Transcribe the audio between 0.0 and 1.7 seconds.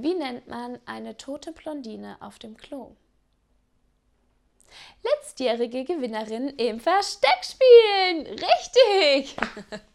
Wie nennt man eine tote